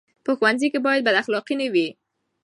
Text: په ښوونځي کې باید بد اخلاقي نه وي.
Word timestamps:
په 0.23 0.31
ښوونځي 0.37 0.67
کې 0.73 0.79
باید 0.85 1.05
بد 1.05 1.15
اخلاقي 1.21 1.55
نه 1.61 1.67
وي. 1.73 1.87